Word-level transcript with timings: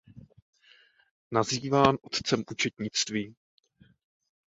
Nazýván 1.31 1.97
otcem 2.01 2.43
účetnictví. 2.51 3.35